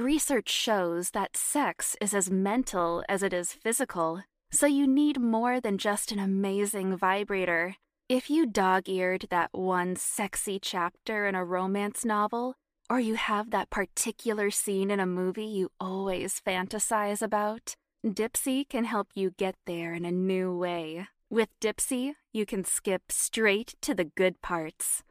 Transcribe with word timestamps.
Research 0.00 0.48
shows 0.48 1.10
that 1.10 1.36
sex 1.36 1.94
is 2.00 2.14
as 2.14 2.30
mental 2.30 3.04
as 3.06 3.22
it 3.22 3.34
is 3.34 3.52
physical, 3.52 4.22
so 4.50 4.64
you 4.64 4.86
need 4.86 5.20
more 5.20 5.60
than 5.60 5.76
just 5.76 6.10
an 6.10 6.18
amazing 6.18 6.96
vibrator. 6.96 7.76
If 8.08 8.30
you 8.30 8.46
dog 8.46 8.88
eared 8.88 9.26
that 9.28 9.50
one 9.52 9.96
sexy 9.96 10.58
chapter 10.58 11.26
in 11.26 11.34
a 11.34 11.44
romance 11.44 12.02
novel, 12.02 12.54
or 12.88 12.98
you 12.98 13.16
have 13.16 13.50
that 13.50 13.68
particular 13.68 14.50
scene 14.50 14.90
in 14.90 15.00
a 15.00 15.04
movie 15.06 15.44
you 15.44 15.68
always 15.78 16.40
fantasize 16.40 17.20
about, 17.20 17.74
Dipsea 18.02 18.66
can 18.70 18.84
help 18.84 19.08
you 19.14 19.34
get 19.36 19.56
there 19.66 19.92
in 19.92 20.06
a 20.06 20.10
new 20.10 20.56
way. 20.56 21.08
With 21.28 21.50
Dipsea, 21.60 22.14
you 22.32 22.46
can 22.46 22.64
skip 22.64 23.12
straight 23.12 23.74
to 23.82 23.94
the 23.94 24.04
good 24.06 24.40
parts. 24.40 25.02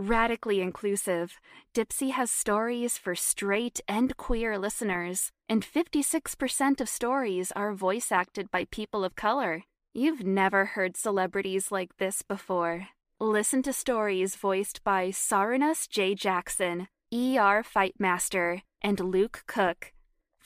Radically 0.00 0.60
inclusive, 0.60 1.40
Dipsea 1.74 2.12
has 2.12 2.30
stories 2.30 2.96
for 2.96 3.16
straight 3.16 3.80
and 3.88 4.16
queer 4.16 4.56
listeners, 4.56 5.32
and 5.48 5.64
56% 5.66 6.80
of 6.80 6.88
stories 6.88 7.50
are 7.56 7.72
voice 7.72 8.12
acted 8.12 8.48
by 8.52 8.66
people 8.70 9.02
of 9.02 9.16
color. 9.16 9.64
You've 9.92 10.24
never 10.24 10.66
heard 10.66 10.96
celebrities 10.96 11.72
like 11.72 11.96
this 11.96 12.22
before. 12.22 12.88
Listen 13.18 13.60
to 13.62 13.72
stories 13.72 14.36
voiced 14.36 14.84
by 14.84 15.08
Sarunas 15.08 15.88
J. 15.88 16.14
Jackson, 16.14 16.86
ER 17.12 17.64
Fightmaster, 17.64 18.62
and 18.80 19.00
Luke 19.00 19.42
Cook. 19.48 19.92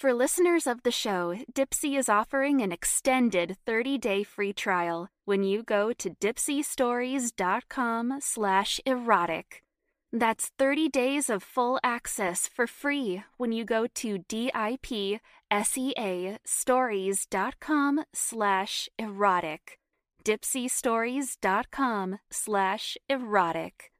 For 0.03 0.13
listeners 0.13 0.67
of 0.67 0.83
the 0.83 0.91
show, 0.91 1.39
Dipsea 1.53 1.97
is 1.97 2.09
offering 2.09 2.61
an 2.61 2.73
extended 2.73 3.57
30-day 3.65 4.25
free 4.25 4.53
trial 4.53 5.09
when 5.27 5.45
you 5.45 5.63
go 5.63 5.93
to 5.93 6.11
dipseastories.com 6.11 8.19
slash 8.21 8.81
erotic. 8.85 9.63
That's 10.13 10.51
30 10.59 10.89
days 10.89 11.31
of 11.31 11.45
full 11.45 11.79
access 11.85 12.49
for 12.49 12.67
free 12.67 13.23
when 13.37 13.53
you 13.53 13.65
go 13.65 13.87
to 13.87 14.19
D-I-P-S-E-A 14.27 15.21
stories.com 16.45 18.05
slash 18.13 18.89
erotic. 18.99 19.79
dipseastories.com 20.25 22.19
slash 22.29 22.99
erotic. 23.09 23.93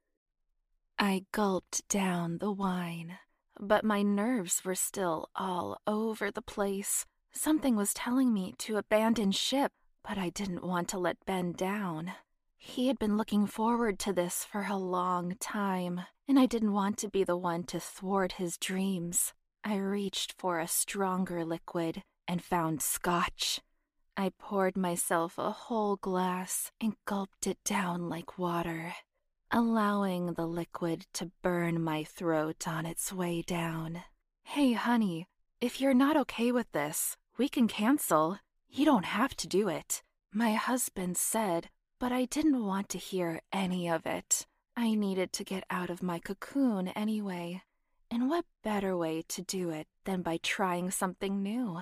I 0.99 1.27
gulped 1.31 1.89
down 1.89 2.39
the 2.39 2.51
wine, 2.51 3.19
but 3.63 3.85
my 3.85 4.03
nerves 4.03 4.65
were 4.65 4.75
still 4.75 5.31
all 5.35 5.81
over 5.87 6.31
the 6.31 6.43
place. 6.43 7.07
Something 7.33 7.77
was 7.77 7.95
telling 7.95 8.35
me 8.35 8.55
to 8.59 8.77
abandon 8.77 9.33
ship 9.33 9.73
but 10.05 10.19
I 10.19 10.31
didn't 10.31 10.65
want 10.65 10.89
to 10.89 10.99
let 10.99 11.25
Ben 11.27 11.53
down. 11.53 12.13
He 12.57 12.89
had 12.89 12.99
been 12.99 13.17
looking 13.17 13.47
forward 13.47 13.99
to 14.01 14.13
this 14.13 14.45
for 14.45 14.67
a 14.69 14.77
long 14.77 15.37
time, 15.41 16.03
and 16.29 16.39
I 16.39 16.47
didn't 16.47 16.73
want 16.73 16.99
to 16.99 17.09
be 17.09 17.25
the 17.25 17.37
one 17.37 17.65
to 17.65 17.81
thwart 17.81 18.33
his 18.33 18.57
dreams. 18.57 19.33
I 19.65 19.77
reached 19.77 20.35
for 20.39 20.59
a 20.59 20.69
stronger 20.69 21.45
liquid 21.45 22.03
and 22.27 22.43
found 22.43 22.83
scotch. 22.83 23.61
I 24.17 24.33
poured 24.39 24.77
myself 24.77 25.39
a 25.39 25.51
whole 25.51 25.97
glass 25.97 26.71
and 26.81 26.95
gulped 27.07 27.47
it 27.47 27.59
down 27.65 28.09
like 28.09 28.39
water, 28.39 28.95
allowing 29.53 30.33
the 30.33 30.47
liquid 30.47 31.07
to 31.13 31.31
burn 31.43 31.83
my 31.83 32.03
throat 32.03 32.67
on 32.67 32.87
its 32.87 33.13
way 33.13 33.43
down. 33.43 34.03
Hey, 34.45 34.73
honey, 34.73 35.27
if 35.61 35.79
you're 35.79 35.93
not 35.95 36.17
okay 36.17 36.51
with 36.51 36.73
this, 36.73 37.19
we 37.37 37.51
can 37.51 37.69
cancel. 37.69 38.39
You 38.71 38.87
don't 38.87 39.05
have 39.05 39.37
to 39.37 39.47
do 39.47 39.69
it. 39.69 40.03
My 40.33 40.55
husband 40.55 41.19
said, 41.19 41.69
but 42.01 42.13
I 42.13 42.25
didn't 42.25 42.65
want 42.65 42.89
to 42.91 42.99
hear 42.99 43.43
any 43.53 43.91
of 43.91 44.07
it. 44.07 44.47
I 44.75 44.95
needed 44.95 45.35
to 45.35 45.45
get 45.45 45.65
out 45.69 45.91
of 45.91 46.03
my 46.03 46.19
cocoon 46.19 46.89
anyway. 46.89 47.63
And 48.11 48.31
what 48.31 48.47
better 48.65 48.97
way 48.97 49.23
to 49.29 49.43
do 49.43 49.69
it 49.69 49.87
than 50.05 50.23
by 50.23 50.39
trying 50.43 50.91
something 50.91 51.43
new? 51.43 51.81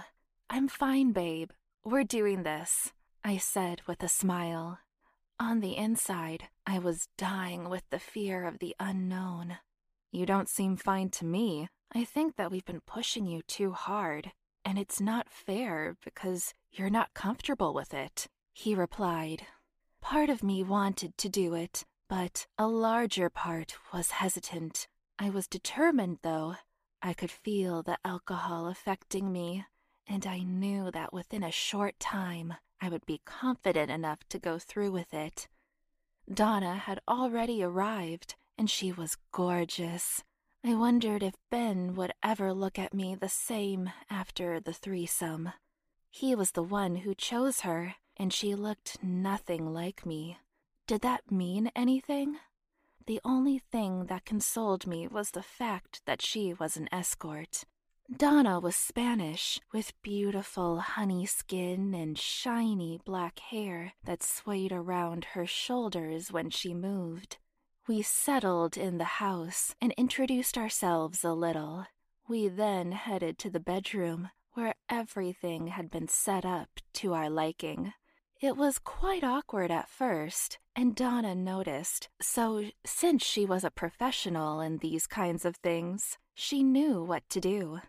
I'm 0.49 0.67
fine, 0.67 1.13
babe. 1.13 1.51
We're 1.85 2.05
doing 2.05 2.43
this, 2.43 2.93
I 3.25 3.37
said 3.37 3.83
with 3.87 4.03
a 4.03 4.09
smile. 4.09 4.81
On 5.41 5.61
the 5.61 5.75
inside, 5.75 6.49
I 6.67 6.79
was 6.79 7.09
dying 7.17 7.71
with 7.71 7.89
the 7.89 7.99
fear 7.99 8.45
of 8.45 8.59
the 8.59 8.77
unknown. 8.79 9.57
You 10.13 10.27
don't 10.27 10.51
seem 10.51 10.77
fine 10.77 11.09
to 11.13 11.25
me. 11.25 11.67
I 11.95 12.05
think 12.05 12.37
that 12.37 12.51
we've 12.51 12.67
been 12.67 12.83
pushing 12.83 13.25
you 13.25 13.41
too 13.49 13.73
hard, 13.73 14.33
and 14.67 14.79
it's 14.79 15.01
not 15.01 15.31
fair 15.31 15.97
because 16.05 16.53
you're 16.71 16.91
not 16.91 17.15
comfortable 17.15 17.73
with 17.73 17.95
it, 17.95 18.27
he 18.53 18.75
replied. 18.75 19.47
Part 20.03 20.29
of 20.29 20.43
me 20.43 20.63
wanted 20.63 21.17
to 21.17 21.31
do 21.31 21.55
it, 21.55 21.87
but 22.07 22.47
a 22.59 22.69
larger 22.69 23.31
part 23.31 23.77
was 23.95 24.11
hesitant. 24.11 24.89
I 25.19 25.31
was 25.31 25.49
determined, 25.49 26.19
though. 26.21 26.57
I 27.01 27.15
could 27.15 27.31
feel 27.31 27.83
the 27.83 27.97
alcohol 28.05 28.69
affecting 28.69 29.33
me, 29.33 29.65
and 30.07 30.27
I 30.27 30.41
knew 30.41 30.91
that 30.91 31.15
within 31.15 31.43
a 31.43 31.51
short 31.51 31.99
time 31.99 32.57
I 32.81 32.89
would 32.89 33.05
be 33.07 33.21
confident 33.25 33.91
enough 33.91 34.21
to 34.31 34.39
go 34.39 34.59
through 34.59 34.93
with 34.93 35.13
it. 35.13 35.49
Donna 36.33 36.77
had 36.77 37.01
already 37.09 37.63
arrived, 37.63 38.37
and 38.57 38.71
she 38.71 38.93
was 38.93 39.19
gorgeous. 39.33 40.23
I 40.65 40.75
wondered 40.75 41.23
if 41.23 41.35
Ben 41.51 41.95
would 41.95 42.13
ever 42.23 42.53
look 42.53 42.79
at 42.79 42.95
me 42.95 43.15
the 43.15 43.29
same 43.29 43.91
after 44.09 44.61
the 44.61 44.73
threesome. 44.73 45.53
He 46.11 46.35
was 46.35 46.53
the 46.53 46.63
one 46.63 46.97
who 46.97 47.15
chose 47.15 47.61
her, 47.61 47.95
and 48.17 48.33
she 48.33 48.55
looked 48.55 49.03
nothing 49.03 49.73
like 49.73 50.05
me. 50.05 50.39
Did 50.87 51.01
that 51.03 51.31
mean 51.31 51.71
anything? 51.75 52.37
The 53.07 53.21
only 53.25 53.59
thing 53.59 54.07
that 54.07 54.25
consoled 54.25 54.87
me 54.87 55.09
was 55.09 55.31
the 55.31 55.43
fact 55.43 56.03
that 56.05 56.21
she 56.21 56.53
was 56.53 56.77
an 56.77 56.89
escort. 56.93 57.65
Donna 58.17 58.59
was 58.59 58.75
Spanish, 58.75 59.61
with 59.73 59.95
beautiful 60.03 60.81
honey 60.81 61.25
skin 61.27 61.95
and 61.95 62.19
shiny 62.19 63.01
black 63.05 63.39
hair 63.39 63.93
that 64.05 64.23
swayed 64.23 64.73
around 64.73 65.27
her 65.27 65.47
shoulders 65.47 66.33
when 66.33 66.51
she 66.51 66.75
moved. 66.75 67.39
We 67.87 68.03
settled 68.03 68.77
in 68.77 68.99
the 68.99 69.05
house 69.05 69.77
and 69.81 69.93
introduced 69.97 70.59
ourselves 70.59 71.23
a 71.23 71.33
little. 71.33 71.87
We 72.29 72.49
then 72.49 72.93
headed 72.93 73.39
to 73.39 73.51
the 73.51 73.61
bedroom, 73.61 74.31
where 74.55 74.75
everything 74.89 75.69
had 75.69 75.89
been 75.89 76.09
set 76.09 76.45
up 76.45 76.69
to 76.95 77.15
our 77.15 77.31
liking. 77.31 77.93
It 78.41 78.57
was 78.57 78.81
quite 78.81 79.23
awkward 79.23 79.71
at 79.71 79.89
first, 79.89 80.59
and 80.75 80.97
Donna 80.97 81.35
noticed, 81.37 82.09
so 82.21 82.65
since 82.85 83.25
she 83.25 83.47
was 83.47 83.63
a 83.63 83.71
professional 83.71 84.61
in 84.61 84.79
these 84.79 85.07
kinds 85.07 85.45
of 85.45 85.57
things, 85.57 86.19
she 86.35 86.63
knew 86.65 87.03
what 87.05 87.23
to 87.31 87.41
do. 87.41 87.81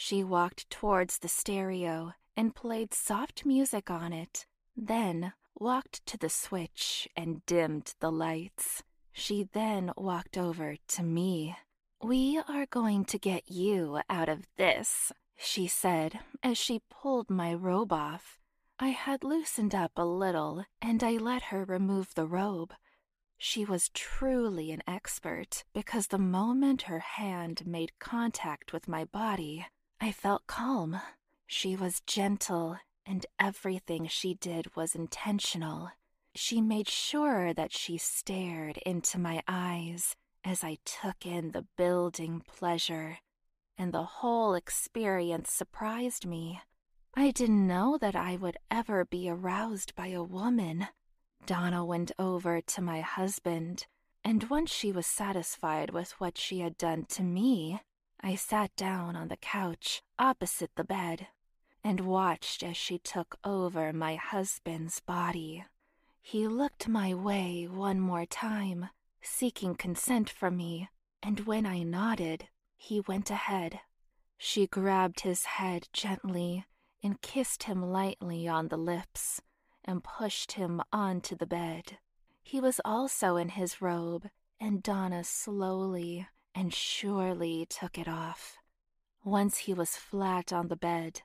She 0.00 0.22
walked 0.22 0.70
towards 0.70 1.18
the 1.18 1.28
stereo 1.28 2.12
and 2.36 2.54
played 2.54 2.94
soft 2.94 3.44
music 3.44 3.90
on 3.90 4.12
it, 4.12 4.46
then 4.76 5.32
walked 5.58 6.06
to 6.06 6.16
the 6.16 6.28
switch 6.28 7.08
and 7.16 7.44
dimmed 7.46 7.94
the 7.98 8.12
lights. 8.12 8.84
She 9.10 9.48
then 9.52 9.90
walked 9.96 10.38
over 10.38 10.76
to 10.86 11.02
me. 11.02 11.56
We 12.00 12.40
are 12.48 12.66
going 12.66 13.06
to 13.06 13.18
get 13.18 13.50
you 13.50 14.00
out 14.08 14.28
of 14.28 14.46
this, 14.56 15.10
she 15.36 15.66
said 15.66 16.20
as 16.44 16.56
she 16.56 16.82
pulled 16.88 17.28
my 17.28 17.52
robe 17.52 17.92
off. 17.92 18.38
I 18.78 18.90
had 18.90 19.24
loosened 19.24 19.74
up 19.74 19.90
a 19.96 20.04
little, 20.04 20.64
and 20.80 21.02
I 21.02 21.16
let 21.16 21.42
her 21.50 21.64
remove 21.64 22.14
the 22.14 22.28
robe. 22.28 22.72
She 23.36 23.64
was 23.64 23.90
truly 23.92 24.70
an 24.70 24.84
expert 24.86 25.64
because 25.74 26.06
the 26.06 26.18
moment 26.18 26.82
her 26.82 27.00
hand 27.00 27.66
made 27.66 27.98
contact 27.98 28.72
with 28.72 28.86
my 28.86 29.04
body, 29.04 29.66
I 30.00 30.12
felt 30.12 30.46
calm. 30.46 31.00
She 31.46 31.76
was 31.76 32.02
gentle, 32.06 32.78
and 33.04 33.26
everything 33.38 34.06
she 34.06 34.34
did 34.34 34.74
was 34.76 34.94
intentional. 34.94 35.90
She 36.34 36.60
made 36.60 36.88
sure 36.88 37.52
that 37.54 37.72
she 37.72 37.98
stared 37.98 38.78
into 38.78 39.18
my 39.18 39.42
eyes 39.48 40.14
as 40.44 40.62
I 40.62 40.78
took 40.84 41.26
in 41.26 41.50
the 41.50 41.66
building 41.76 42.42
pleasure 42.46 43.18
and 43.78 43.94
the 43.94 44.02
whole 44.02 44.54
experience 44.54 45.52
surprised 45.52 46.26
me. 46.26 46.60
I 47.14 47.30
didn't 47.30 47.66
know 47.66 47.96
that 48.00 48.16
I 48.16 48.36
would 48.36 48.56
ever 48.70 49.04
be 49.04 49.30
aroused 49.30 49.94
by 49.94 50.08
a 50.08 50.22
woman. 50.22 50.88
Donna 51.46 51.84
went 51.84 52.10
over 52.18 52.60
to 52.60 52.82
my 52.82 53.00
husband, 53.00 53.86
and 54.24 54.50
once 54.50 54.72
she 54.72 54.90
was 54.90 55.06
satisfied 55.06 55.90
with 55.90 56.12
what 56.20 56.36
she 56.36 56.58
had 56.58 56.76
done 56.76 57.04
to 57.10 57.22
me, 57.22 57.80
I 58.20 58.34
sat 58.34 58.74
down 58.76 59.16
on 59.16 59.28
the 59.28 59.36
couch 59.36 60.02
opposite 60.18 60.70
the 60.74 60.84
bed 60.84 61.28
and 61.84 62.00
watched 62.00 62.62
as 62.62 62.76
she 62.76 62.98
took 62.98 63.38
over 63.44 63.92
my 63.92 64.16
husband's 64.16 65.00
body. 65.00 65.64
He 66.20 66.48
looked 66.48 66.88
my 66.88 67.14
way 67.14 67.66
one 67.70 68.00
more 68.00 68.26
time, 68.26 68.90
seeking 69.22 69.74
consent 69.74 70.28
from 70.28 70.56
me, 70.56 70.88
and 71.22 71.40
when 71.40 71.64
I 71.64 71.82
nodded, 71.82 72.48
he 72.76 73.00
went 73.00 73.30
ahead. 73.30 73.80
She 74.36 74.66
grabbed 74.66 75.20
his 75.20 75.44
head 75.44 75.88
gently 75.92 76.66
and 77.02 77.22
kissed 77.22 77.64
him 77.64 77.82
lightly 77.82 78.46
on 78.46 78.68
the 78.68 78.76
lips 78.76 79.40
and 79.84 80.04
pushed 80.04 80.52
him 80.52 80.82
onto 80.92 81.36
the 81.36 81.46
bed. 81.46 81.98
He 82.42 82.60
was 82.60 82.80
also 82.84 83.36
in 83.36 83.50
his 83.50 83.80
robe, 83.80 84.28
and 84.60 84.82
Donna 84.82 85.24
slowly 85.24 86.26
and 86.58 86.74
surely 86.74 87.64
took 87.70 87.96
it 87.96 88.08
off. 88.08 88.56
Once 89.22 89.58
he 89.58 89.72
was 89.72 89.94
flat 89.94 90.52
on 90.52 90.66
the 90.66 90.76
bed, 90.76 91.22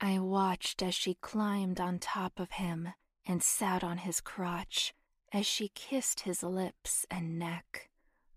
I 0.00 0.20
watched 0.20 0.80
as 0.80 0.94
she 0.94 1.14
climbed 1.14 1.80
on 1.80 1.98
top 1.98 2.38
of 2.38 2.52
him 2.52 2.90
and 3.26 3.42
sat 3.42 3.82
on 3.82 3.98
his 3.98 4.20
crotch 4.20 4.94
as 5.32 5.44
she 5.44 5.72
kissed 5.74 6.20
his 6.20 6.44
lips 6.44 7.04
and 7.10 7.36
neck. 7.36 7.90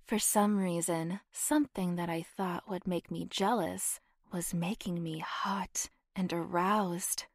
For 0.07 0.17
some 0.17 0.57
reason, 0.57 1.19
something 1.31 1.97
that 1.97 2.09
I 2.09 2.23
thought 2.23 2.67
would 2.67 2.87
make 2.87 3.11
me 3.11 3.27
jealous 3.29 3.99
was 4.33 4.51
making 4.51 5.03
me 5.03 5.19
hot 5.19 5.91
and 6.15 6.33
aroused. 6.33 7.25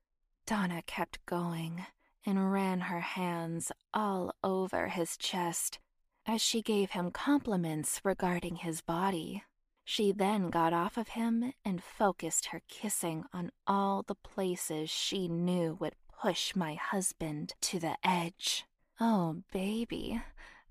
Donna 0.45 0.83
kept 0.89 1.25
going 1.25 1.87
and 2.27 2.53
ran 2.53 2.81
her 2.81 3.01
hands 3.01 3.71
all 3.93 4.35
over 4.43 4.89
his 4.89 5.17
chest 5.17 5.79
as 6.27 6.41
she 6.41 6.63
gave 6.63 6.91
him 6.91 7.11
compliments 7.11 8.01
regarding 8.05 8.57
his 8.57 8.81
body. 8.81 9.43
She 9.85 10.13
then 10.13 10.49
got 10.49 10.73
off 10.73 10.97
of 10.97 11.09
him 11.09 11.53
and 11.65 11.83
focused 11.83 12.47
her 12.47 12.63
kissing 12.69 13.25
on 13.33 13.51
all 13.67 14.03
the 14.03 14.15
places 14.15 14.89
she 14.89 15.29
knew 15.29 15.77
would 15.79 15.95
push 16.21 16.57
my 16.57 16.75
husband 16.75 17.53
to 17.63 17.79
the 17.79 17.97
edge. 18.03 18.65
Oh, 18.99 19.43
baby, 19.53 20.23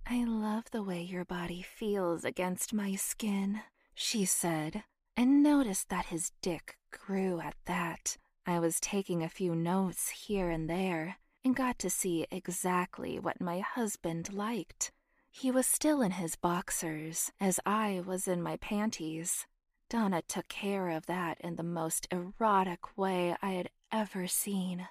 I 0.07 0.25
love 0.25 0.65
the 0.71 0.81
way 0.81 1.01
your 1.01 1.25
body 1.25 1.61
feels 1.61 2.25
against 2.25 2.73
my 2.73 2.95
skin, 2.95 3.61
she 3.93 4.25
said, 4.25 4.83
and 5.15 5.43
noticed 5.43 5.89
that 5.89 6.07
his 6.07 6.31
dick 6.41 6.77
grew 6.91 7.39
at 7.39 7.55
that. 7.65 8.17
I 8.45 8.59
was 8.59 8.79
taking 8.79 9.23
a 9.23 9.29
few 9.29 9.55
notes 9.55 10.09
here 10.09 10.49
and 10.49 10.69
there 10.69 11.17
and 11.45 11.55
got 11.55 11.77
to 11.79 11.89
see 11.89 12.25
exactly 12.31 13.19
what 13.19 13.39
my 13.39 13.59
husband 13.59 14.33
liked. 14.33 14.91
He 15.35 15.49
was 15.49 15.65
still 15.65 16.03
in 16.03 16.11
his 16.11 16.35
boxers, 16.35 17.31
as 17.39 17.59
I 17.65 18.03
was 18.05 18.27
in 18.27 18.43
my 18.43 18.55
panties. 18.57 19.47
Donna 19.89 20.21
took 20.21 20.47
care 20.47 20.89
of 20.89 21.07
that 21.07 21.41
in 21.41 21.55
the 21.55 21.63
most 21.63 22.07
erotic 22.11 22.95
way 22.95 23.35
I 23.41 23.53
had 23.53 23.71
ever 23.91 24.27
seen. 24.27 24.87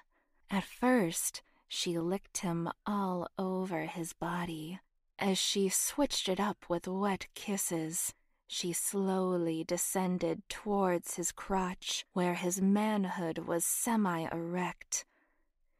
At 0.51 0.65
first, 0.65 1.43
she 1.69 1.97
licked 1.97 2.39
him 2.39 2.69
all 2.85 3.29
over 3.39 3.85
his 3.85 4.11
body. 4.11 4.81
As 5.17 5.37
she 5.37 5.69
switched 5.69 6.27
it 6.27 6.41
up 6.41 6.65
with 6.67 6.89
wet 6.89 7.27
kisses, 7.35 8.13
she 8.45 8.73
slowly 8.73 9.63
descended 9.63 10.47
towards 10.49 11.15
his 11.15 11.31
crotch, 11.31 12.05
where 12.11 12.35
his 12.35 12.61
manhood 12.61 13.39
was 13.39 13.63
semi 13.63 14.27
erect. 14.29 15.05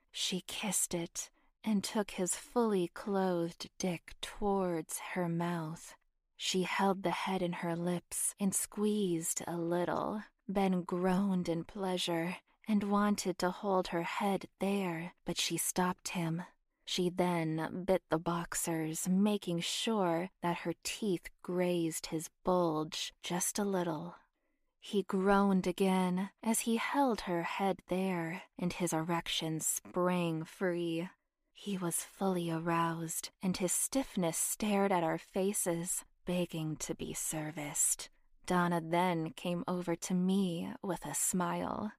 She 0.09 0.41
kissed 0.47 0.93
it 0.93 1.29
and 1.63 1.83
took 1.83 2.11
his 2.11 2.35
fully 2.35 2.89
clothed 2.93 3.69
dick 3.77 4.13
towards 4.21 4.99
her 5.13 5.29
mouth. 5.29 5.95
She 6.35 6.63
held 6.63 7.03
the 7.03 7.11
head 7.11 7.41
in 7.41 7.53
her 7.53 7.75
lips 7.75 8.35
and 8.39 8.53
squeezed 8.53 9.43
a 9.47 9.57
little. 9.57 10.23
Ben 10.47 10.81
groaned 10.81 11.47
in 11.47 11.63
pleasure 11.63 12.37
and 12.67 12.83
wanted 12.83 13.37
to 13.39 13.51
hold 13.51 13.87
her 13.87 14.03
head 14.03 14.47
there, 14.59 15.13
but 15.25 15.37
she 15.37 15.57
stopped 15.57 16.09
him. 16.09 16.43
She 16.85 17.09
then 17.09 17.83
bit 17.85 18.03
the 18.09 18.17
boxers, 18.17 19.07
making 19.07 19.61
sure 19.61 20.29
that 20.41 20.59
her 20.59 20.73
teeth 20.83 21.29
grazed 21.41 22.07
his 22.07 22.29
bulge 22.43 23.13
just 23.23 23.57
a 23.57 23.63
little. 23.63 24.15
He 24.81 25.03
groaned 25.03 25.65
again 25.65 26.31
as 26.43 26.61
he 26.61 26.75
held 26.75 27.21
her 27.21 27.43
head 27.43 27.79
there, 27.87 28.43
and 28.59 28.73
his 28.73 28.91
erection 28.91 29.61
sprang 29.61 30.43
free. 30.43 31.07
He 31.53 31.77
was 31.77 32.03
fully 32.03 32.51
aroused, 32.51 33.29
and 33.41 33.55
his 33.55 33.71
stiffness 33.71 34.37
stared 34.37 34.91
at 34.91 35.03
our 35.03 35.17
faces, 35.17 36.03
begging 36.25 36.75
to 36.77 36.95
be 36.95 37.13
serviced. 37.13 38.09
Donna 38.45 38.81
then 38.81 39.31
came 39.31 39.63
over 39.67 39.95
to 39.95 40.13
me 40.13 40.73
with 40.81 41.05
a 41.05 41.15
smile. 41.15 41.93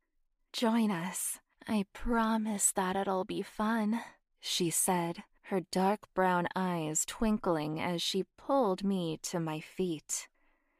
Join 0.52 0.90
us. 0.90 1.38
I 1.66 1.86
promise 1.94 2.72
that 2.72 2.96
it'll 2.96 3.24
be 3.24 3.40
fun, 3.40 4.00
she 4.40 4.68
said, 4.68 5.24
her 5.44 5.60
dark 5.60 6.12
brown 6.14 6.46
eyes 6.54 7.04
twinkling 7.06 7.80
as 7.80 8.02
she 8.02 8.24
pulled 8.36 8.84
me 8.84 9.18
to 9.22 9.40
my 9.40 9.60
feet. 9.60 10.28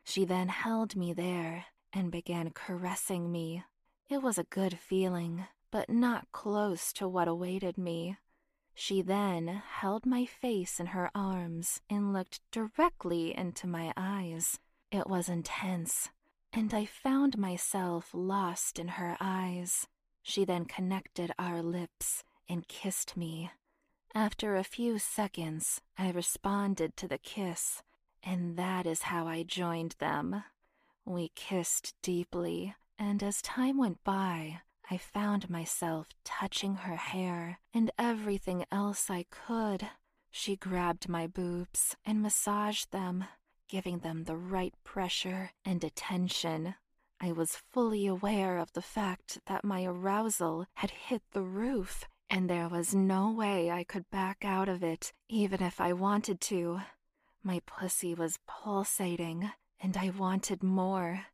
She 0.05 0.25
then 0.27 0.49
held 0.49 0.97
me 0.97 1.15
there 1.15 1.67
and 1.93 2.11
began 2.11 2.51
caressing 2.51 3.33
me. 3.33 3.65
It 4.11 4.23
was 4.23 4.37
a 4.37 4.45
good 4.45 4.79
feeling, 4.79 5.47
but 5.71 5.89
not 5.89 6.31
close 6.33 6.93
to 6.95 7.09
what 7.09 7.29
awaited 7.29 7.79
me. 7.79 8.19
She 8.75 9.03
then 9.03 9.47
held 9.47 10.05
my 10.05 10.27
face 10.27 10.81
in 10.81 10.87
her 10.87 11.11
arms 11.15 11.81
and 11.89 12.13
looked 12.13 12.41
directly 12.51 13.37
into 13.37 13.67
my 13.67 13.93
eyes. 13.97 14.59
It 14.91 15.09
was 15.09 15.29
intense, 15.29 16.11
and 16.53 16.75
I 16.75 16.85
found 16.85 17.39
myself 17.39 18.11
lost 18.13 18.79
in 18.79 18.89
her 18.89 19.17
eyes. 19.21 19.87
She 20.23 20.45
then 20.45 20.65
connected 20.65 21.33
our 21.39 21.63
lips 21.63 22.25
and 22.49 22.67
kissed 22.67 23.17
me. 23.17 23.51
After 24.15 24.57
a 24.57 24.65
few 24.65 24.99
seconds, 24.99 25.81
I 25.97 26.11
responded 26.11 26.97
to 26.97 27.09
the 27.09 27.19
kiss, 27.19 27.83
and 28.23 28.57
that 28.57 28.87
is 28.87 29.03
how 29.03 29.27
I 29.27 29.43
joined 29.43 29.97
them. 29.99 30.45
We 31.05 31.33
kissed 31.35 31.95
deeply, 32.03 32.75
and 32.99 33.23
as 33.23 33.43
time 33.43 33.77
went 33.77 34.03
by, 34.05 34.63
I 34.91 34.99
found 34.99 35.49
myself 35.49 36.09
touching 36.25 36.77
her 36.77 36.97
hair 36.97 37.59
and 37.73 37.91
everything 37.99 38.65
else 38.71 39.09
I 39.09 39.25
could. 39.31 39.89
She 40.31 40.57
grabbed 40.57 41.09
my 41.09 41.27
boobs 41.27 41.97
and 42.05 42.21
massaged 42.21 42.93
them, 42.93 43.25
giving 43.69 44.01
them 44.01 44.25
the 44.25 44.37
right 44.37 44.75
pressure 44.85 45.53
and 45.65 45.83
attention. 45.83 46.75
I 47.21 47.33
was 47.33 47.63
fully 47.71 48.07
aware 48.07 48.59
of 48.59 48.73
the 48.73 48.83
fact 48.83 49.39
that 49.47 49.65
my 49.65 49.85
arousal 49.85 50.67
had 50.75 50.91
hit 50.91 51.23
the 51.33 51.43
roof, 51.43 52.05
and 52.29 52.51
there 52.51 52.69
was 52.69 52.95
no 52.95 53.31
way 53.31 53.71
I 53.71 53.85
could 53.85 54.11
back 54.11 54.45
out 54.45 54.69
of 54.69 54.83
it, 54.83 55.13
even 55.29 55.63
if 55.63 55.81
I 55.81 55.93
wanted 55.93 56.41
to. 56.43 56.81
My 57.43 57.63
pussy 57.65 58.15
was 58.15 58.41
pulsating, 58.47 59.51
and 59.81 59.97
I 59.97 60.11
wanted 60.11 60.63
more. 60.63 61.27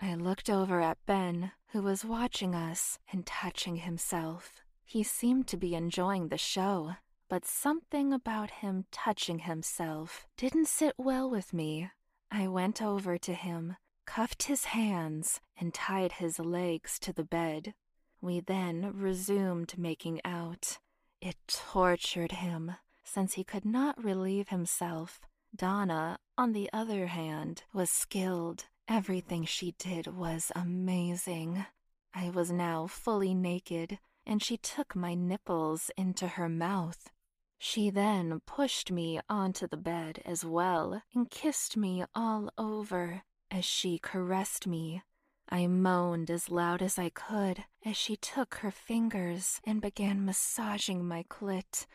I 0.00 0.14
looked 0.14 0.48
over 0.48 0.80
at 0.80 1.04
Ben, 1.06 1.50
who 1.68 1.82
was 1.82 2.04
watching 2.04 2.54
us 2.54 3.00
and 3.12 3.26
touching 3.26 3.76
himself. 3.76 4.62
He 4.84 5.02
seemed 5.02 5.48
to 5.48 5.56
be 5.56 5.74
enjoying 5.74 6.28
the 6.28 6.38
show, 6.38 6.94
but 7.28 7.44
something 7.44 8.12
about 8.12 8.50
him 8.50 8.84
touching 8.92 9.40
himself 9.40 10.26
didn't 10.36 10.68
sit 10.68 10.94
well 10.98 11.28
with 11.28 11.52
me. 11.52 11.90
I 12.30 12.46
went 12.46 12.80
over 12.80 13.18
to 13.18 13.34
him, 13.34 13.76
cuffed 14.06 14.44
his 14.44 14.66
hands, 14.66 15.40
and 15.58 15.74
tied 15.74 16.12
his 16.12 16.38
legs 16.38 17.00
to 17.00 17.12
the 17.12 17.24
bed. 17.24 17.74
We 18.20 18.38
then 18.38 18.92
resumed 18.94 19.76
making 19.76 20.20
out. 20.24 20.78
It 21.20 21.36
tortured 21.48 22.32
him, 22.32 22.76
since 23.02 23.34
he 23.34 23.42
could 23.42 23.64
not 23.64 24.02
relieve 24.02 24.50
himself. 24.50 25.20
Donna, 25.54 26.20
on 26.36 26.52
the 26.52 26.70
other 26.72 27.08
hand, 27.08 27.64
was 27.72 27.90
skilled 27.90 28.66
Everything 28.88 29.44
she 29.44 29.72
did 29.78 30.06
was 30.06 30.50
amazing. 30.56 31.66
I 32.14 32.30
was 32.30 32.50
now 32.50 32.86
fully 32.86 33.34
naked, 33.34 33.98
and 34.24 34.42
she 34.42 34.56
took 34.56 34.96
my 34.96 35.12
nipples 35.12 35.90
into 35.98 36.26
her 36.26 36.48
mouth. 36.48 37.10
She 37.58 37.90
then 37.90 38.40
pushed 38.46 38.90
me 38.90 39.20
onto 39.28 39.66
the 39.66 39.76
bed 39.76 40.22
as 40.24 40.42
well 40.42 41.02
and 41.14 41.30
kissed 41.30 41.76
me 41.76 42.04
all 42.14 42.50
over 42.56 43.22
as 43.50 43.66
she 43.66 43.98
caressed 43.98 44.66
me. 44.66 45.02
I 45.50 45.66
moaned 45.66 46.30
as 46.30 46.50
loud 46.50 46.80
as 46.80 46.98
I 46.98 47.10
could 47.10 47.64
as 47.84 47.96
she 47.96 48.16
took 48.16 48.56
her 48.56 48.70
fingers 48.70 49.60
and 49.64 49.82
began 49.82 50.24
massaging 50.24 51.06
my 51.06 51.24
clit. 51.24 51.86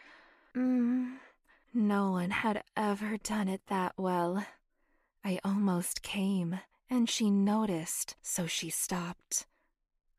Mmm, 0.56 1.18
no 1.74 2.12
one 2.12 2.32
had 2.32 2.64
ever 2.78 3.18
done 3.18 3.48
it 3.48 3.62
that 3.68 3.94
well. 3.98 4.46
I 5.24 5.40
almost 5.44 6.04
came 6.04 6.60
and 6.94 7.10
she 7.10 7.32
noticed, 7.32 8.16
so 8.22 8.46
she 8.46 8.70
stopped. 8.70 9.48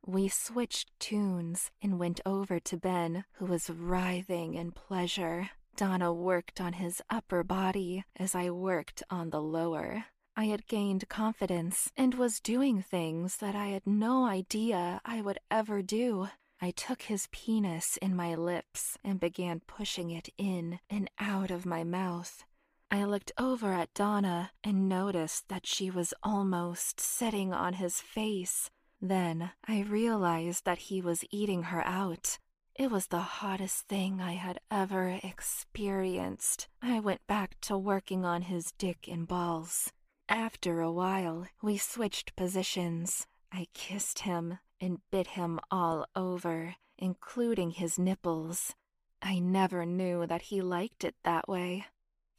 We 0.05 0.27
switched 0.27 0.91
tunes 0.99 1.71
and 1.81 2.01
went 2.01 2.21
over 2.27 2.59
to 2.59 2.77
Ben, 2.77 3.25
who 3.35 3.47
was 3.47 3.71
writhing 3.71 4.55
in 4.55 4.73
pleasure. 4.73 5.51
Donna 5.77 6.13
worked 6.13 6.61
on 6.61 6.75
his 6.75 7.01
upper 7.09 7.45
body 7.45 8.05
as 8.17 8.35
I 8.35 8.51
worked 8.51 9.05
on 9.09 9.31
the 9.31 9.41
lower. 9.41 10.07
I 10.37 10.47
had 10.47 10.67
gained 10.67 11.09
confidence 11.09 11.93
and 11.97 12.15
was 12.15 12.41
doing 12.41 12.83
things 12.83 13.37
that 13.37 13.55
I 13.55 13.69
had 13.69 13.87
no 13.87 14.27
idea 14.27 15.01
I 15.05 15.21
would 15.21 15.39
ever 15.53 15.81
do. 15.81 16.29
I 16.61 16.73
took 16.73 17.03
his 17.03 17.29
penis 17.31 17.97
in 17.99 18.17
my 18.17 18.35
lips 18.35 18.99
and 19.05 19.21
began 19.21 19.61
pushing 19.61 20.11
it 20.11 20.29
in 20.37 20.81
and 20.91 21.09
out 21.21 21.53
of 21.53 21.65
my 21.65 21.85
mouth. 21.85 22.43
I 22.91 23.05
looked 23.05 23.33
over 23.39 23.73
at 23.73 23.95
Donna 23.95 24.53
and 24.63 24.89
noticed 24.89 25.49
that 25.49 25.67
she 25.67 25.91
was 25.91 26.15
almost 26.23 27.01
sitting 27.01 27.53
on 27.53 27.75
his 27.75 28.01
face. 28.01 28.71
Then 29.01 29.51
I 29.67 29.83
realized 29.83 30.65
that 30.65 30.79
he 30.79 31.01
was 31.01 31.25
eating 31.31 31.65
her 31.65 31.87
out. 31.87 32.39
It 32.77 32.91
was 32.91 33.07
the 33.07 33.21
hottest 33.21 33.87
thing 33.87 34.21
I 34.21 34.33
had 34.33 34.59
ever 34.71 35.21
experienced. 35.23 36.69
I 36.83 37.01
went 37.01 37.27
back 37.27 37.61
to 37.63 37.79
working 37.79 38.25
on 38.25 38.43
his 38.43 38.73
dick 38.73 39.09
and 39.09 39.29
balls. 39.29 39.93
After 40.29 40.81
a 40.81 40.91
while, 40.91 41.47
we 41.63 41.77
switched 41.77 42.35
positions. 42.35 43.27
I 43.53 43.69
kissed 43.75 44.21
him 44.21 44.59
and 44.81 44.99
bit 45.11 45.29
him 45.29 45.61
all 45.71 46.07
over, 46.17 46.77
including 46.99 47.71
his 47.71 47.99
nipples. 47.99 48.75
I 49.23 49.39
never 49.39 49.87
knew 49.87 50.27
that 50.27 50.43
he 50.43 50.61
liked 50.61 51.05
it 51.05 51.15
that 51.25 51.49
way. 51.49 51.87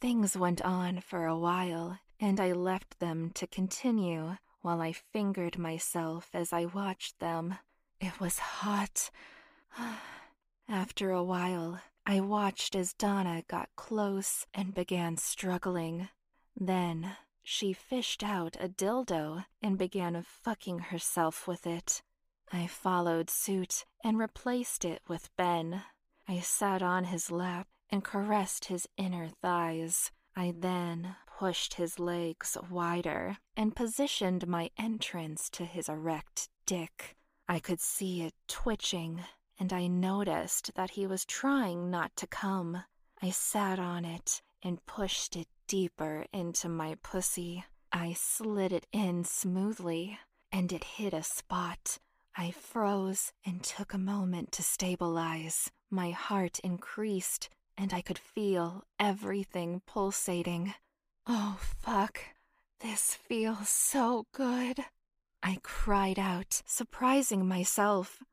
Things 0.01 0.35
went 0.37 0.61
on 0.61 1.01
for 1.01 1.25
a 1.25 1.37
while, 1.37 1.99
and 2.19 2.39
I 2.39 2.51
left 2.51 2.99
them 2.99 3.31
to 3.35 3.47
continue 3.47 4.37
while 4.61 4.81
I 4.81 4.91
fingered 4.91 5.57
myself 5.57 6.29
as 6.33 6.51
I 6.51 6.65
watched 6.65 7.19
them. 7.19 7.55
It 8.01 8.19
was 8.19 8.39
hot. 8.39 9.09
After 10.69 11.11
a 11.11 11.23
while, 11.23 11.79
I 12.05 12.19
watched 12.19 12.75
as 12.75 12.93
Donna 12.93 13.43
got 13.47 13.69
close 13.75 14.45
and 14.53 14.73
began 14.73 15.17
struggling. 15.17 16.09
Then 16.55 17.15
she 17.41 17.73
fished 17.73 18.23
out 18.23 18.57
a 18.59 18.67
dildo 18.67 19.45
and 19.61 19.77
began 19.77 20.21
fucking 20.23 20.79
herself 20.79 21.47
with 21.47 21.65
it. 21.65 22.01
I 22.51 22.67
followed 22.67 23.29
suit 23.29 23.85
and 24.03 24.19
replaced 24.19 24.83
it 24.83 25.01
with 25.07 25.35
Ben. 25.35 25.83
I 26.27 26.39
sat 26.39 26.81
on 26.81 27.05
his 27.05 27.31
lap 27.31 27.67
and 27.95 28.03
caressed 28.03 28.65
his 28.65 28.89
inner 28.97 29.29
thighs. 29.41 30.11
I 30.35 30.53
then 30.59 31.15
pushed 31.39 31.75
his 31.75 31.97
legs 31.97 32.57
wider 32.69 33.37
and 33.55 33.73
positioned 33.73 34.49
my 34.49 34.69
entrance 34.77 35.49
to 35.51 35.63
his 35.63 35.87
erect 35.87 36.49
dick. 36.65 37.15
I 37.47 37.59
could 37.59 37.79
see 37.79 38.23
it 38.23 38.33
twitching, 38.49 39.21
and 39.57 39.71
I 39.71 39.87
noticed 39.87 40.71
that 40.75 40.89
he 40.89 41.07
was 41.07 41.23
trying 41.23 41.89
not 41.89 42.13
to 42.17 42.27
come. 42.27 42.83
I 43.21 43.29
sat 43.29 43.79
on 43.79 44.03
it 44.03 44.41
and 44.61 44.85
pushed 44.85 45.37
it 45.37 45.47
deeper 45.65 46.25
into 46.33 46.67
my 46.67 46.97
pussy. 47.01 47.63
I 47.93 48.11
slid 48.11 48.73
it 48.73 48.87
in 48.91 49.23
smoothly, 49.23 50.19
and 50.51 50.73
it 50.73 50.83
hit 50.83 51.13
a 51.13 51.23
spot. 51.23 51.99
I 52.35 52.51
froze 52.51 53.31
and 53.45 53.63
took 53.63 53.93
a 53.93 53.97
moment 53.97 54.51
to 54.51 54.63
stabilize. 54.63 55.71
My 55.89 56.11
heart 56.11 56.59
increased, 56.59 57.47
and 57.77 57.93
I 57.93 58.01
could 58.01 58.17
feel 58.17 58.83
everything 58.99 59.81
pulsating. 59.85 60.73
Oh, 61.27 61.57
fuck. 61.79 62.19
This 62.79 63.15
feels 63.15 63.69
so 63.69 64.27
good. 64.31 64.85
I 65.41 65.59
cried 65.63 66.19
out, 66.19 66.61
surprising 66.65 67.47
myself. 67.47 68.23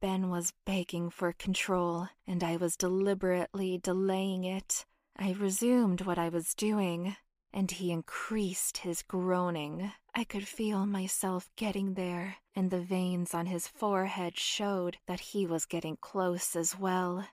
Ben 0.00 0.30
was 0.30 0.52
begging 0.64 1.10
for 1.10 1.32
control, 1.32 2.08
and 2.26 2.42
I 2.42 2.56
was 2.56 2.76
deliberately 2.76 3.78
delaying 3.78 4.44
it. 4.44 4.86
I 5.18 5.32
resumed 5.32 6.02
what 6.02 6.18
I 6.18 6.28
was 6.28 6.54
doing, 6.54 7.16
and 7.52 7.70
he 7.70 7.90
increased 7.90 8.78
his 8.78 9.02
groaning. 9.02 9.92
I 10.14 10.24
could 10.24 10.46
feel 10.46 10.86
myself 10.86 11.50
getting 11.56 11.94
there, 11.94 12.36
and 12.54 12.70
the 12.70 12.80
veins 12.80 13.34
on 13.34 13.46
his 13.46 13.68
forehead 13.68 14.38
showed 14.38 14.98
that 15.06 15.20
he 15.20 15.46
was 15.46 15.66
getting 15.66 15.98
close 16.00 16.56
as 16.56 16.78
well. 16.78 17.26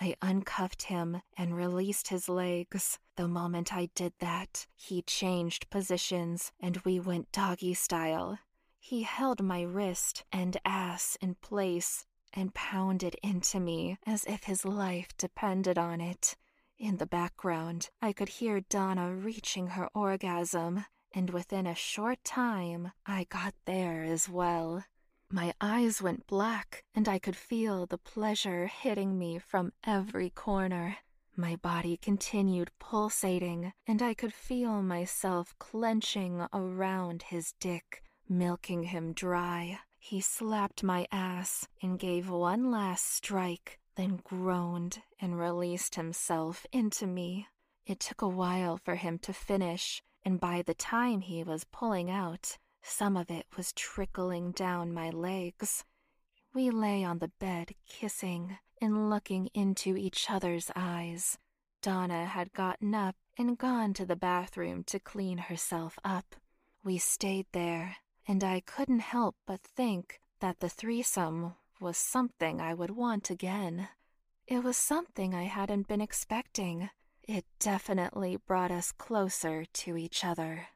I 0.00 0.16
uncuffed 0.20 0.84
him 0.84 1.22
and 1.36 1.56
released 1.56 2.08
his 2.08 2.28
legs. 2.28 2.98
The 3.16 3.28
moment 3.28 3.74
I 3.74 3.90
did 3.94 4.14
that, 4.18 4.66
he 4.76 5.02
changed 5.02 5.70
positions 5.70 6.52
and 6.60 6.78
we 6.78 6.98
went 6.98 7.32
doggy 7.32 7.74
style. 7.74 8.38
He 8.78 9.02
held 9.02 9.42
my 9.42 9.62
wrist 9.62 10.24
and 10.32 10.56
ass 10.64 11.16
in 11.20 11.36
place 11.36 12.04
and 12.32 12.54
pounded 12.54 13.16
into 13.22 13.60
me 13.60 13.98
as 14.06 14.24
if 14.24 14.44
his 14.44 14.64
life 14.64 15.16
depended 15.16 15.78
on 15.78 16.00
it. 16.00 16.36
In 16.78 16.96
the 16.96 17.06
background, 17.06 17.90
I 18.00 18.12
could 18.12 18.28
hear 18.28 18.60
Donna 18.60 19.14
reaching 19.14 19.68
her 19.68 19.88
orgasm, 19.94 20.86
and 21.14 21.30
within 21.30 21.66
a 21.66 21.76
short 21.76 22.24
time, 22.24 22.90
I 23.06 23.24
got 23.24 23.54
there 23.66 24.02
as 24.02 24.28
well. 24.28 24.84
My 25.34 25.54
eyes 25.62 26.02
went 26.02 26.26
black, 26.26 26.84
and 26.94 27.08
I 27.08 27.18
could 27.18 27.36
feel 27.36 27.86
the 27.86 27.96
pleasure 27.96 28.66
hitting 28.66 29.18
me 29.18 29.38
from 29.38 29.72
every 29.82 30.28
corner. 30.28 30.98
My 31.34 31.56
body 31.56 31.96
continued 31.96 32.70
pulsating, 32.78 33.72
and 33.86 34.02
I 34.02 34.12
could 34.12 34.34
feel 34.34 34.82
myself 34.82 35.54
clenching 35.58 36.46
around 36.52 37.22
his 37.22 37.54
dick, 37.58 38.02
milking 38.28 38.82
him 38.84 39.14
dry. 39.14 39.80
He 39.98 40.20
slapped 40.20 40.82
my 40.82 41.06
ass 41.10 41.66
and 41.80 41.98
gave 41.98 42.28
one 42.28 42.70
last 42.70 43.06
strike 43.06 43.78
then 43.96 44.20
groaned 44.24 45.02
and 45.20 45.38
released 45.38 45.94
himself 45.94 46.66
into 46.72 47.06
me. 47.06 47.48
It 47.86 48.00
took 48.00 48.22
a 48.22 48.28
while 48.28 48.78
for 48.78 48.94
him 48.94 49.18
to 49.20 49.32
finish, 49.32 50.02
and 50.24 50.40
by 50.40 50.62
the 50.62 50.74
time 50.74 51.20
he 51.20 51.42
was 51.42 51.64
pulling 51.64 52.10
out, 52.10 52.58
some 52.82 53.16
of 53.16 53.30
it 53.30 53.46
was 53.56 53.72
trickling 53.72 54.52
down 54.52 54.92
my 54.92 55.10
legs. 55.10 55.84
We 56.54 56.70
lay 56.70 57.04
on 57.04 57.18
the 57.18 57.32
bed, 57.38 57.74
kissing 57.88 58.58
and 58.80 59.08
looking 59.08 59.48
into 59.54 59.96
each 59.96 60.28
other's 60.28 60.70
eyes. 60.74 61.38
Donna 61.80 62.26
had 62.26 62.52
gotten 62.52 62.94
up 62.94 63.16
and 63.38 63.56
gone 63.56 63.94
to 63.94 64.04
the 64.04 64.16
bathroom 64.16 64.84
to 64.84 64.98
clean 64.98 65.38
herself 65.38 65.98
up. 66.04 66.34
We 66.84 66.98
stayed 66.98 67.46
there, 67.52 67.96
and 68.26 68.44
I 68.44 68.60
couldn't 68.60 69.00
help 69.00 69.36
but 69.46 69.60
think 69.60 70.20
that 70.40 70.60
the 70.60 70.68
threesome 70.68 71.54
was 71.80 71.96
something 71.96 72.60
I 72.60 72.74
would 72.74 72.90
want 72.90 73.30
again. 73.30 73.88
It 74.46 74.62
was 74.62 74.76
something 74.76 75.34
I 75.34 75.44
hadn't 75.44 75.88
been 75.88 76.00
expecting. 76.00 76.90
It 77.22 77.44
definitely 77.58 78.36
brought 78.36 78.70
us 78.70 78.92
closer 78.92 79.64
to 79.64 79.96
each 79.96 80.24
other. 80.24 80.68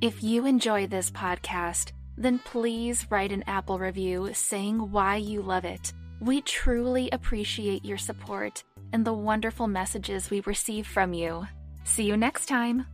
If 0.00 0.22
you 0.22 0.46
enjoy 0.46 0.86
this 0.86 1.10
podcast, 1.10 1.90
then 2.16 2.38
please 2.38 3.04
write 3.10 3.32
an 3.32 3.42
Apple 3.48 3.80
review 3.80 4.30
saying 4.32 4.92
why 4.92 5.16
you 5.16 5.42
love 5.42 5.64
it. 5.64 5.92
We 6.20 6.40
truly 6.42 7.10
appreciate 7.10 7.84
your 7.84 7.98
support 7.98 8.62
and 8.92 9.04
the 9.04 9.12
wonderful 9.12 9.66
messages 9.66 10.30
we 10.30 10.40
receive 10.42 10.86
from 10.86 11.14
you. 11.14 11.48
See 11.82 12.04
you 12.04 12.16
next 12.16 12.46
time. 12.46 12.86